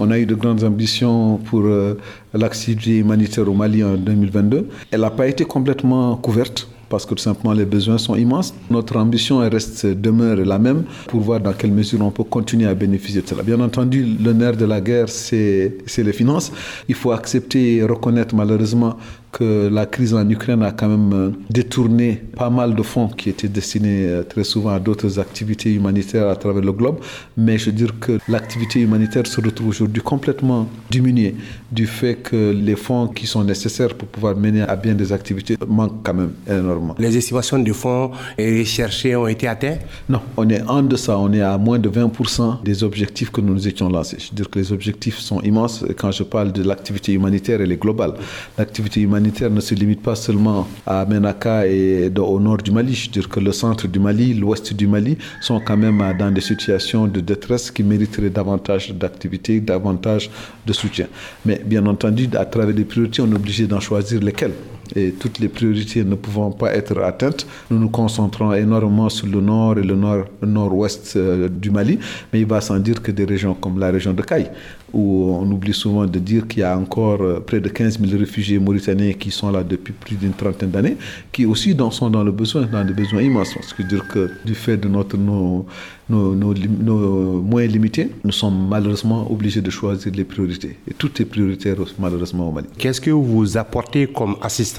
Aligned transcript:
On 0.00 0.12
a 0.12 0.18
eu 0.20 0.26
de 0.26 0.36
grandes 0.36 0.62
ambitions 0.62 1.38
pour 1.38 1.62
euh, 1.64 1.94
l'activité 2.32 2.98
humanitaire 2.98 3.48
au 3.48 3.52
Mali 3.52 3.82
en 3.82 3.96
2022. 3.96 4.68
Elle 4.92 5.00
n'a 5.00 5.10
pas 5.10 5.26
été 5.26 5.44
complètement 5.44 6.14
couverte 6.14 6.68
parce 6.88 7.04
que 7.04 7.14
tout 7.14 7.22
simplement 7.24 7.52
les 7.52 7.64
besoins 7.64 7.98
sont 7.98 8.14
immenses. 8.14 8.54
Notre 8.70 8.96
ambition 8.96 9.38
reste, 9.38 9.86
demeure 9.86 10.36
la 10.36 10.60
même 10.60 10.84
pour 11.08 11.22
voir 11.22 11.40
dans 11.40 11.52
quelle 11.52 11.72
mesure 11.72 12.00
on 12.00 12.12
peut 12.12 12.22
continuer 12.22 12.68
à 12.68 12.74
bénéficier 12.74 13.22
de 13.22 13.26
cela. 13.26 13.42
Bien 13.42 13.58
entendu, 13.58 14.04
le 14.04 14.32
nerf 14.32 14.56
de 14.56 14.66
la 14.66 14.80
guerre, 14.80 15.08
c'est 15.08 15.78
les 15.96 16.12
finances. 16.12 16.52
Il 16.88 16.94
faut 16.94 17.10
accepter 17.10 17.78
et 17.78 17.82
reconnaître 17.82 18.36
malheureusement 18.36 18.96
que 19.32 19.68
la 19.68 19.86
crise 19.86 20.14
en 20.14 20.28
Ukraine 20.28 20.62
a 20.62 20.72
quand 20.72 20.88
même 20.88 21.12
euh, 21.12 21.30
détourné 21.50 22.22
pas 22.36 22.50
mal 22.50 22.74
de 22.74 22.82
fonds 22.82 23.08
qui 23.08 23.28
étaient 23.28 23.48
destinés 23.48 24.06
euh, 24.06 24.22
très 24.22 24.44
souvent 24.44 24.70
à 24.70 24.78
d'autres 24.78 25.18
activités 25.18 25.72
humanitaires 25.72 26.28
à 26.28 26.36
travers 26.36 26.62
le 26.62 26.72
globe. 26.72 26.98
Mais 27.36 27.58
je 27.58 27.66
veux 27.66 27.72
dire 27.72 27.98
que 28.00 28.18
l'activité 28.28 28.80
humanitaire 28.80 29.26
se 29.26 29.40
retrouve 29.40 29.68
aujourd'hui 29.68 30.02
complètement 30.02 30.68
diminuée 30.90 31.36
du 31.70 31.86
fait 31.86 32.16
que 32.16 32.52
les 32.52 32.76
fonds 32.76 33.08
qui 33.08 33.26
sont 33.26 33.44
nécessaires 33.44 33.94
pour 33.94 34.08
pouvoir 34.08 34.36
mener 34.36 34.62
à 34.62 34.76
bien 34.76 34.94
des 34.94 35.12
activités 35.12 35.56
manquent 35.66 36.02
quand 36.02 36.14
même 36.14 36.32
énormément. 36.48 36.94
Les 36.98 37.16
estimations 37.16 37.58
de 37.58 37.72
fonds 37.72 38.10
recherchés 38.38 39.14
ont 39.14 39.26
été 39.26 39.46
atteintes? 39.46 39.80
Non, 40.08 40.20
on 40.36 40.48
est 40.48 40.62
en 40.62 40.82
deçà, 40.82 41.18
on 41.18 41.32
est 41.32 41.42
à 41.42 41.58
moins 41.58 41.78
de 41.78 41.88
20% 41.88 42.62
des 42.64 42.82
objectifs 42.82 43.30
que 43.30 43.40
nous 43.40 43.52
nous 43.52 43.68
étions 43.68 43.88
lancés. 43.88 44.16
Je 44.18 44.30
veux 44.30 44.36
dire 44.36 44.50
que 44.50 44.58
les 44.58 44.72
objectifs 44.72 45.18
sont 45.18 45.40
immenses. 45.42 45.84
Quand 45.98 46.10
je 46.10 46.22
parle 46.22 46.52
de 46.52 46.62
l'activité 46.62 47.12
humanitaire, 47.12 47.60
elle 47.60 47.72
est 47.72 47.76
globale. 47.76 48.14
L'activité 48.56 49.00
humanitaire 49.02 49.17
humanitaire 49.18 49.50
ne 49.50 49.60
se 49.60 49.74
limite 49.74 50.00
pas 50.00 50.14
seulement 50.14 50.68
à 50.86 51.04
Menaka 51.04 51.66
et 51.66 52.10
au 52.16 52.38
nord 52.38 52.58
du 52.58 52.70
Mali. 52.70 52.94
Je 52.94 53.10
dire 53.10 53.28
que 53.28 53.40
le 53.40 53.50
centre 53.52 53.88
du 53.88 53.98
Mali, 53.98 54.32
l'ouest 54.32 54.72
du 54.72 54.86
Mali 54.86 55.18
sont 55.40 55.60
quand 55.60 55.76
même 55.76 56.02
dans 56.18 56.30
des 56.30 56.40
situations 56.40 57.08
de 57.08 57.20
détresse 57.20 57.70
qui 57.70 57.82
mériteraient 57.82 58.30
davantage 58.30 58.94
d'activité, 58.94 59.60
davantage 59.60 60.30
de 60.64 60.72
soutien. 60.72 61.06
Mais 61.44 61.60
bien 61.64 61.84
entendu, 61.86 62.28
à 62.36 62.44
travers 62.44 62.74
les 62.74 62.84
priorités, 62.84 63.20
on 63.22 63.30
est 63.32 63.34
obligé 63.34 63.66
d'en 63.66 63.80
choisir 63.80 64.20
lesquelles 64.20 64.54
et 64.96 65.12
toutes 65.12 65.38
les 65.38 65.48
priorités 65.48 66.04
ne 66.04 66.14
pouvant 66.14 66.50
pas 66.50 66.72
être 66.74 66.98
atteintes, 67.02 67.46
nous 67.70 67.78
nous 67.78 67.88
concentrons 67.88 68.52
énormément 68.52 69.08
sur 69.08 69.26
le 69.26 69.40
nord 69.40 69.78
et 69.78 69.82
le 69.82 69.94
nord, 69.94 70.24
nord-ouest 70.42 71.14
euh, 71.16 71.48
du 71.48 71.70
Mali, 71.70 71.98
mais 72.32 72.40
il 72.40 72.46
va 72.46 72.60
sans 72.60 72.78
dire 72.78 73.02
que 73.02 73.10
des 73.10 73.24
régions 73.24 73.54
comme 73.54 73.78
la 73.78 73.90
région 73.90 74.12
de 74.12 74.22
Caille, 74.22 74.50
où 74.92 75.36
on 75.40 75.50
oublie 75.50 75.74
souvent 75.74 76.06
de 76.06 76.18
dire 76.18 76.46
qu'il 76.48 76.60
y 76.60 76.62
a 76.62 76.76
encore 76.76 77.20
euh, 77.20 77.40
près 77.40 77.60
de 77.60 77.68
15 77.68 78.00
000 78.00 78.18
réfugiés 78.18 78.58
mauritaniens 78.58 79.12
qui 79.12 79.30
sont 79.30 79.50
là 79.50 79.62
depuis 79.62 79.92
plus 79.92 80.16
d'une 80.16 80.32
trentaine 80.32 80.70
d'années, 80.70 80.96
qui 81.32 81.44
aussi 81.46 81.76
sont 81.90 82.10
dans 82.10 82.24
le 82.24 82.32
besoin, 82.32 82.62
dans 82.62 82.84
des 82.84 82.94
besoins 82.94 83.22
immenses. 83.22 83.54
Ce 83.62 83.74
qui 83.74 83.82
veut 83.82 83.88
dire 83.88 84.06
que 84.08 84.30
du 84.44 84.54
fait 84.54 84.76
de 84.76 84.88
notre, 84.88 85.16
nos, 85.16 85.66
nos, 86.08 86.34
nos, 86.34 87.42
moyens 87.42 87.72
limités, 87.72 88.10
nous 88.24 88.32
sommes 88.32 88.68
malheureusement 88.68 89.30
obligés 89.30 89.60
de 89.60 89.70
choisir 89.70 90.12
les 90.14 90.24
priorités. 90.24 90.76
Et 90.90 90.94
tout 90.94 91.10
est 91.20 91.24
prioritaire 91.24 91.76
malheureusement 91.98 92.48
au 92.48 92.52
Mali. 92.52 92.68
Qu'est-ce 92.78 93.00
que 93.00 93.10
vous 93.10 93.56
apportez 93.56 94.06
comme 94.06 94.36
assistance 94.42 94.77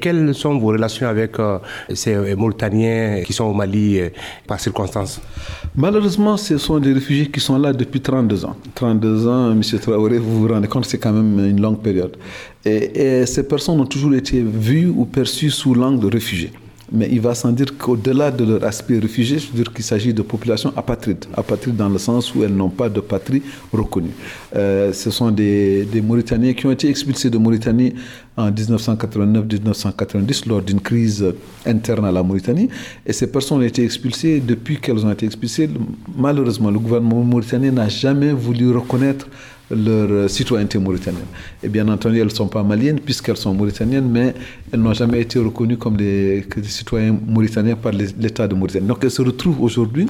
Quelles 0.00 0.34
sont 0.34 0.58
vos 0.58 0.68
relations 0.68 1.06
avec 1.08 1.38
euh, 1.38 1.58
ces 1.94 2.16
Mauritaniens 2.34 3.22
qui 3.24 3.32
sont 3.32 3.44
au 3.44 3.54
Mali 3.54 4.00
euh, 4.00 4.08
par 4.46 4.58
circonstance? 4.60 5.20
Malheureusement, 5.76 6.36
ce 6.36 6.58
sont 6.58 6.78
des 6.78 6.92
réfugiés 6.92 7.28
qui 7.28 7.40
sont 7.40 7.58
là 7.58 7.72
depuis 7.72 8.00
32 8.00 8.44
ans. 8.44 8.56
32 8.74 9.26
ans, 9.28 9.52
M. 9.52 9.62
Traoré, 9.80 10.18
vous 10.18 10.40
vous 10.40 10.48
rendez 10.48 10.68
compte, 10.68 10.86
c'est 10.86 10.98
quand 10.98 11.12
même 11.12 11.44
une 11.44 11.60
longue 11.60 11.80
période. 11.80 12.16
Et, 12.64 13.20
et 13.20 13.26
ces 13.26 13.46
personnes 13.46 13.80
ont 13.80 13.86
toujours 13.86 14.14
été 14.14 14.40
vues 14.42 14.88
ou 14.88 15.04
perçues 15.04 15.50
sous 15.50 15.74
l'angle 15.74 16.00
de 16.00 16.08
réfugiés. 16.12 16.52
Mais 16.90 17.08
il 17.10 17.20
va 17.20 17.34
sans 17.34 17.52
dire 17.52 17.76
qu'au-delà 17.76 18.30
de 18.30 18.44
leur 18.44 18.64
aspect 18.64 18.98
réfugié, 18.98 19.38
je 19.38 19.48
veux 19.48 19.62
dire 19.62 19.72
qu'il 19.72 19.84
s'agit 19.84 20.14
de 20.14 20.22
populations 20.22 20.72
apatrides. 20.76 21.26
Apatrides 21.34 21.76
dans 21.76 21.88
le 21.88 21.98
sens 21.98 22.34
où 22.34 22.42
elles 22.42 22.54
n'ont 22.54 22.70
pas 22.70 22.88
de 22.88 23.00
patrie 23.00 23.42
reconnue. 23.72 24.12
Euh, 24.56 24.92
ce 24.92 25.10
sont 25.10 25.30
des, 25.30 25.84
des, 25.84 26.00
Mauritaniens 26.00 26.54
qui 26.54 26.66
ont 26.66 26.70
été 26.70 26.88
expulsés 26.88 27.28
de 27.28 27.36
Mauritanie 27.36 27.94
en 28.36 28.50
1989-1990 28.50 30.48
lors 30.48 30.62
d'une 30.62 30.80
crise 30.80 31.24
interne 31.66 32.06
à 32.06 32.12
la 32.12 32.22
Mauritanie. 32.22 32.68
Et 33.04 33.12
ces 33.12 33.30
personnes 33.30 33.58
ont 33.58 33.62
été 33.62 33.84
expulsées. 33.84 34.40
Depuis 34.40 34.78
qu'elles 34.78 35.04
ont 35.04 35.10
été 35.12 35.26
expulsées, 35.26 35.68
malheureusement, 36.16 36.70
le 36.70 36.78
gouvernement 36.78 37.22
mauritanien 37.22 37.72
n'a 37.72 37.88
jamais 37.88 38.32
voulu 38.32 38.70
reconnaître 38.70 39.28
leur 39.70 40.30
citoyenneté 40.30 40.78
mauritanienne. 40.78 41.26
Et 41.62 41.68
bien 41.68 41.86
entendu, 41.88 42.18
elles 42.18 42.24
ne 42.24 42.30
sont 42.30 42.48
pas 42.48 42.62
maliennes 42.62 43.00
puisqu'elles 43.00 43.36
sont 43.36 43.54
mauritaniennes, 43.54 44.08
mais 44.08 44.34
elles 44.72 44.80
n'ont 44.80 44.94
jamais 44.94 45.20
été 45.20 45.38
reconnues 45.38 45.76
comme 45.76 45.96
des, 45.96 46.44
des 46.56 46.62
citoyens 46.64 47.16
mauritaniens 47.26 47.76
par 47.76 47.92
l'État 47.92 48.48
de 48.48 48.54
Mauritanie. 48.54 48.86
Donc 48.86 48.98
elles 49.02 49.10
se 49.10 49.22
retrouvent 49.22 49.60
aujourd'hui 49.62 50.06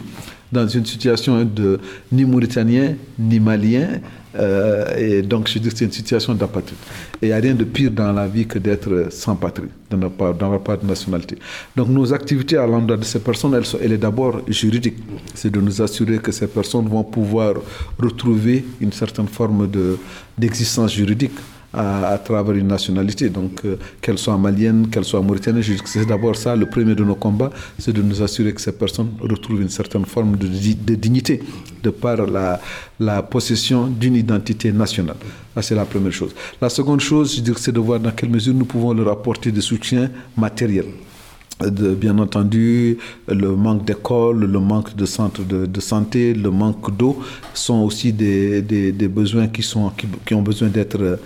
dans 0.52 0.66
une 0.66 0.84
situation 0.86 1.44
de 1.44 1.78
ni 2.12 2.24
mauritanien 2.24 2.94
ni 3.18 3.40
malien. 3.40 4.00
Euh, 4.38 4.96
et 4.96 5.22
donc, 5.22 5.48
je 5.48 5.58
dis 5.58 5.70
c'est 5.74 5.84
une 5.84 5.92
situation 5.92 6.34
d'apatride. 6.34 6.78
Et 7.20 7.26
il 7.26 7.28
n'y 7.28 7.34
a 7.34 7.38
rien 7.38 7.54
de 7.54 7.64
pire 7.64 7.90
dans 7.90 8.12
la 8.12 8.26
vie 8.26 8.46
que 8.46 8.58
d'être 8.58 9.08
sans 9.10 9.36
patrie, 9.36 9.68
d'avoir 9.90 10.60
pas 10.60 10.76
de 10.76 10.86
nationalité. 10.86 11.38
Donc, 11.76 11.88
nos 11.88 12.12
activités 12.12 12.56
à 12.56 12.66
l'endroit 12.66 12.96
de 12.96 13.04
ces 13.04 13.20
personnes, 13.20 13.54
elles, 13.54 13.66
sont, 13.66 13.78
elles 13.82 13.92
est 13.92 13.98
d'abord 13.98 14.40
juridique. 14.48 14.96
C'est 15.34 15.50
de 15.50 15.60
nous 15.60 15.82
assurer 15.82 16.18
que 16.18 16.32
ces 16.32 16.46
personnes 16.46 16.88
vont 16.88 17.04
pouvoir 17.04 17.54
retrouver 17.98 18.64
une 18.80 18.92
certaine 18.92 19.28
forme 19.28 19.68
d'existence 20.36 20.92
juridique 20.94 21.32
à, 21.72 22.18
travers 22.18 22.54
une 22.54 22.68
nationalité. 22.68 23.28
Donc, 23.28 23.60
euh, 23.64 23.76
qu'elle 24.00 24.18
soit 24.18 24.38
malienne, 24.38 24.88
qu'elle 24.88 25.04
soit 25.04 25.20
mauritanienne, 25.20 25.62
c'est 25.84 26.06
d'abord 26.06 26.36
ça, 26.36 26.56
le 26.56 26.66
premier 26.66 26.94
de 26.94 27.04
nos 27.04 27.14
combats, 27.14 27.50
c'est 27.78 27.92
de 27.92 28.02
nous 28.02 28.22
assurer 28.22 28.52
que 28.52 28.60
ces 28.60 28.72
personnes 28.72 29.10
retrouvent 29.20 29.60
une 29.60 29.68
certaine 29.68 30.04
forme 30.04 30.36
de, 30.36 30.46
dignité 30.94 31.42
de 31.82 31.90
par 31.90 32.18
la, 32.26 33.22
possession 33.22 33.86
d'une 33.86 34.16
identité 34.16 34.72
nationale. 34.72 35.16
C'est 35.60 35.74
la 35.74 35.84
première 35.84 36.12
chose. 36.12 36.34
La 36.60 36.68
seconde 36.68 37.00
chose, 37.00 37.42
c'est 37.56 37.72
de 37.72 37.80
voir 37.80 38.00
dans 38.00 38.12
quelle 38.12 38.30
mesure 38.30 38.54
nous 38.54 38.64
pouvons 38.64 38.92
leur 38.92 39.08
apporter 39.08 39.50
des 39.52 39.60
soutiens 39.60 40.10
matériels 40.36 40.86
de, 41.60 41.94
bien 41.94 42.18
entendu, 42.18 42.98
le 43.26 43.56
manque 43.56 43.84
d'écoles, 43.84 44.44
le 44.44 44.60
manque 44.60 44.94
de 44.94 45.06
centres 45.06 45.42
de, 45.42 45.66
de 45.66 45.80
santé, 45.80 46.34
le 46.34 46.50
manque 46.50 46.96
d'eau 46.96 47.18
sont 47.54 47.80
aussi 47.80 48.12
des, 48.12 48.62
des, 48.62 48.92
des, 48.92 49.08
besoins 49.08 49.48
qui, 49.48 49.62
sont, 49.62 49.90
qui, 49.90 50.06
qui 50.24 50.34
ont 50.34 50.42
besoin 50.42 50.68
d'être 50.68 51.18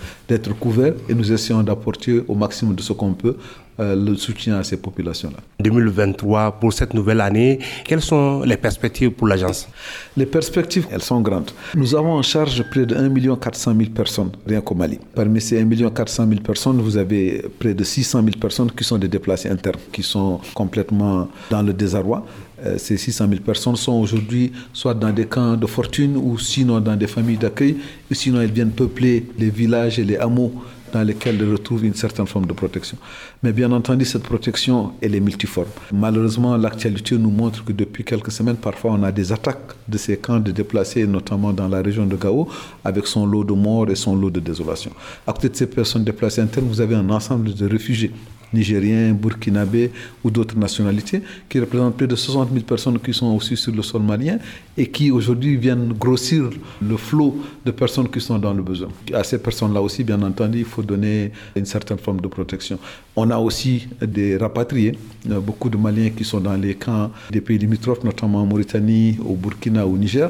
couverts 0.59 0.93
et 1.07 1.13
nous 1.13 1.31
essayons 1.31 1.61
d'apporter 1.63 2.23
au 2.27 2.35
maximum 2.35 2.75
de 2.75 2.81
ce 2.81 2.93
qu'on 2.93 3.13
peut 3.13 3.35
euh, 3.79 3.95
le 3.95 4.15
soutien 4.15 4.57
à 4.57 4.63
ces 4.63 4.77
populations-là. 4.77 5.37
2023, 5.59 6.59
pour 6.59 6.73
cette 6.73 6.93
nouvelle 6.93 7.21
année, 7.21 7.59
quelles 7.85 8.01
sont 8.01 8.41
les 8.41 8.57
perspectives 8.57 9.11
pour 9.11 9.27
l'agence? 9.27 9.67
Les 10.15 10.25
perspectives, 10.25 10.87
elles 10.91 11.01
sont 11.01 11.21
grandes. 11.21 11.51
Nous 11.75 11.95
avons 11.95 12.13
en 12.13 12.21
charge 12.21 12.63
près 12.69 12.85
de 12.85 12.95
1 12.95 13.35
400 13.35 13.73
000 13.75 13.89
personnes, 13.89 14.31
rien 14.45 14.61
qu'au 14.61 14.75
Mali. 14.75 14.99
Parmi 15.15 15.41
ces 15.41 15.61
1 15.61 15.89
400 15.89 16.27
000 16.27 16.41
personnes, 16.41 16.81
vous 16.81 16.97
avez 16.97 17.45
près 17.59 17.73
de 17.73 17.83
600 17.83 18.21
000 18.23 18.31
personnes 18.39 18.71
qui 18.71 18.83
sont 18.83 18.97
des 18.97 19.07
déplacés 19.07 19.49
internes, 19.49 19.79
qui 19.91 20.03
sont 20.03 20.39
complètement 20.53 21.27
dans 21.49 21.61
le 21.61 21.73
désarroi. 21.73 22.25
Euh, 22.65 22.77
ces 22.77 22.97
600 22.97 23.27
000 23.29 23.41
personnes 23.41 23.75
sont 23.75 23.93
aujourd'hui 23.93 24.51
soit 24.71 24.93
dans 24.93 25.11
des 25.11 25.25
camps 25.25 25.55
de 25.55 25.65
fortune 25.65 26.15
ou 26.15 26.37
sinon 26.37 26.79
dans 26.79 26.95
des 26.95 27.07
familles 27.07 27.37
d'accueil, 27.37 27.77
ou 28.09 28.13
sinon 28.13 28.41
elles 28.41 28.51
viennent 28.51 28.71
peupler 28.71 29.25
les 29.37 29.49
villages 29.49 29.99
et 29.99 30.03
les 30.03 30.17
hameaux 30.17 30.53
dans 30.93 31.03
lesquels 31.03 31.35
ils 31.35 31.51
retrouvent 31.51 31.83
une 31.85 31.95
certaine 31.95 32.27
forme 32.27 32.45
de 32.45 32.53
protection. 32.53 32.97
Mais 33.41 33.51
bien 33.51 33.71
entendu, 33.71 34.05
cette 34.05 34.23
protection, 34.23 34.93
elle 35.01 35.15
est 35.15 35.19
multiforme. 35.19 35.67
Malheureusement, 35.91 36.55
l'actualité 36.55 37.17
nous 37.17 37.31
montre 37.31 37.65
que 37.65 37.73
depuis 37.73 38.03
quelques 38.03 38.31
semaines, 38.31 38.55
parfois, 38.55 38.91
on 38.91 39.03
a 39.03 39.11
des 39.11 39.31
attaques 39.31 39.73
de 39.87 39.97
ces 39.97 40.17
camps 40.17 40.39
de 40.39 40.51
déplacés, 40.51 41.05
notamment 41.05 41.51
dans 41.51 41.67
la 41.67 41.81
région 41.81 42.05
de 42.05 42.15
Gao, 42.15 42.47
avec 42.85 43.07
son 43.07 43.25
lot 43.25 43.43
de 43.43 43.53
morts 43.53 43.89
et 43.89 43.95
son 43.95 44.15
lot 44.15 44.29
de 44.29 44.39
désolation. 44.39 44.91
À 45.27 45.33
côté 45.33 45.49
de 45.49 45.55
ces 45.55 45.67
personnes 45.67 46.03
déplacées 46.03 46.41
internes, 46.41 46.67
vous 46.67 46.81
avez 46.81 46.95
un 46.95 47.09
ensemble 47.09 47.53
de 47.53 47.65
réfugiés 47.67 48.11
nigériens, 48.53 49.13
burkinabés 49.13 49.91
ou 50.23 50.31
d'autres 50.31 50.57
nationalités, 50.57 51.21
qui 51.49 51.59
représentent 51.59 51.97
plus 51.97 52.07
de 52.07 52.15
60 52.15 52.49
000 52.53 52.63
personnes 52.65 52.99
qui 52.99 53.13
sont 53.13 53.27
aussi 53.35 53.57
sur 53.57 53.73
le 53.73 53.81
sol 53.81 54.01
malien 54.03 54.37
et 54.77 54.87
qui 54.87 55.11
aujourd'hui 55.11 55.55
viennent 55.57 55.93
grossir 55.93 56.49
le 56.81 56.97
flot 56.97 57.37
de 57.65 57.71
personnes 57.71 58.09
qui 58.09 58.21
sont 58.21 58.39
dans 58.39 58.53
le 58.53 58.61
besoin. 58.63 58.89
À 59.13 59.23
ces 59.23 59.37
personnes-là 59.39 59.81
aussi, 59.81 60.03
bien 60.03 60.21
entendu, 60.21 60.59
il 60.59 60.65
faut 60.65 60.83
donner 60.83 61.31
une 61.55 61.65
certaine 61.65 61.97
forme 61.97 62.21
de 62.21 62.27
protection. 62.27 62.77
On 63.15 63.29
a 63.29 63.37
aussi 63.37 63.87
des 64.01 64.37
rapatriés, 64.37 64.97
beaucoup 65.25 65.69
de 65.69 65.77
Maliens 65.77 66.09
qui 66.09 66.23
sont 66.23 66.39
dans 66.39 66.55
les 66.55 66.75
camps 66.75 67.11
des 67.31 67.41
pays 67.41 67.57
limitrophes, 67.57 68.03
notamment 68.03 68.41
en 68.41 68.45
Mauritanie, 68.45 69.17
au 69.25 69.35
Burkina, 69.35 69.85
au 69.85 69.97
Niger, 69.97 70.29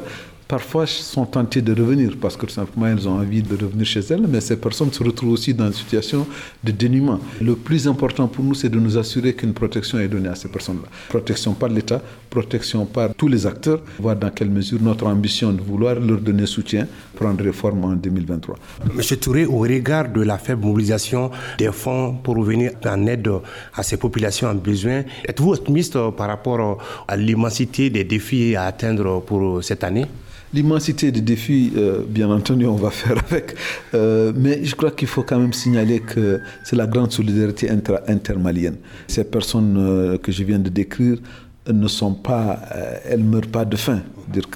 parfois 0.54 0.86
sont 0.86 1.26
tentées 1.26 1.62
de 1.62 1.72
revenir 1.72 2.10
parce 2.20 2.36
que 2.36 2.48
simplement 2.48 2.86
elles 2.86 3.08
ont 3.08 3.18
envie 3.18 3.42
de 3.42 3.56
revenir 3.64 3.84
chez 3.84 4.04
elles, 4.10 4.24
mais 4.28 4.40
ces 4.40 4.56
personnes 4.56 4.92
se 4.92 5.02
retrouvent 5.02 5.32
aussi 5.32 5.52
dans 5.52 5.66
une 5.66 5.72
situation 5.72 6.24
de 6.62 6.70
dénuement. 6.70 7.18
Le 7.40 7.56
plus 7.56 7.88
important 7.88 8.28
pour 8.28 8.44
nous, 8.44 8.54
c'est 8.54 8.68
de 8.68 8.78
nous 8.78 8.96
assurer 8.96 9.34
qu'une 9.34 9.52
protection 9.52 9.98
est 9.98 10.06
donnée 10.06 10.28
à 10.28 10.36
ces 10.36 10.46
personnes-là. 10.46 10.88
Protection 11.08 11.54
par 11.54 11.70
l'État, 11.70 12.00
protection 12.30 12.86
par 12.86 13.14
tous 13.16 13.26
les 13.26 13.48
acteurs, 13.48 13.80
voir 13.98 14.14
dans 14.14 14.30
quelle 14.30 14.48
mesure 14.48 14.80
notre 14.80 15.06
ambition 15.08 15.52
de 15.52 15.60
vouloir 15.60 15.96
leur 15.96 16.20
donner 16.20 16.46
soutien 16.46 16.86
prendrait 17.16 17.52
forme 17.52 17.84
en 17.84 17.94
2023. 17.96 18.54
Monsieur 18.94 19.16
Touré, 19.16 19.46
au 19.46 19.58
regard 19.58 20.08
de 20.08 20.22
la 20.22 20.38
faible 20.38 20.64
mobilisation 20.64 21.32
des 21.58 21.72
fonds 21.72 22.14
pour 22.22 22.40
venir 22.44 22.70
en 22.86 23.06
aide 23.08 23.28
à 23.74 23.82
ces 23.82 23.96
populations 23.96 24.46
en 24.46 24.54
besoin, 24.54 25.02
êtes-vous 25.28 25.52
optimiste 25.54 25.98
par 26.16 26.28
rapport 26.28 26.78
à 27.08 27.16
l'immensité 27.16 27.90
des 27.90 28.04
défis 28.04 28.54
à 28.54 28.66
atteindre 28.66 29.20
pour 29.20 29.64
cette 29.64 29.82
année? 29.82 30.06
L'immensité 30.54 31.10
des 31.10 31.20
défis, 31.20 31.72
euh, 31.76 32.02
bien 32.08 32.30
entendu, 32.30 32.66
on 32.66 32.76
va 32.76 32.90
faire 32.90 33.18
avec. 33.26 33.54
Euh, 33.94 34.32
mais 34.34 34.64
je 34.64 34.74
crois 34.74 34.92
qu'il 34.92 35.08
faut 35.08 35.24
quand 35.24 35.38
même 35.38 35.52
signaler 35.52 36.00
que 36.00 36.40
c'est 36.64 36.76
la 36.76 36.86
grande 36.86 37.12
solidarité 37.12 37.68
intermalienne. 38.06 38.76
Ces 39.08 39.24
personnes 39.24 39.76
euh, 39.76 40.18
que 40.18 40.30
je 40.30 40.44
viens 40.44 40.60
de 40.60 40.68
décrire 40.68 41.18
ne 41.66 41.88
sont 41.88 42.12
pas, 42.12 42.60
elles 43.08 43.24
ne 43.24 43.30
meurent 43.30 43.52
pas 43.58 43.64
de 43.64 43.76
faim. 43.76 44.00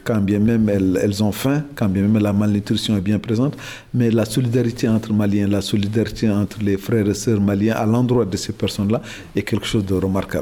Quand 0.04 0.20
bien 0.20 0.38
même 0.38 0.68
elles, 0.68 0.98
elles, 1.02 1.22
ont 1.22 1.32
faim, 1.32 1.62
quand 1.74 1.88
bien 1.88 2.02
même 2.02 2.22
la 2.22 2.34
malnutrition 2.34 2.96
est 2.98 3.00
bien 3.00 3.18
présente, 3.18 3.56
mais 3.94 4.10
la 4.10 4.26
solidarité 4.26 4.88
entre 4.88 5.14
Maliens, 5.14 5.48
la 5.48 5.62
solidarité 5.62 6.28
entre 6.28 6.58
les 6.62 6.76
frères 6.76 7.08
et 7.08 7.14
sœurs 7.14 7.40
maliens 7.40 7.76
à 7.76 7.86
l'endroit 7.86 8.26
de 8.26 8.36
ces 8.36 8.52
personnes-là 8.52 9.00
est 9.34 9.42
quelque 9.42 9.66
chose 9.66 9.86
de 9.86 9.94
remarquable. 9.94 10.36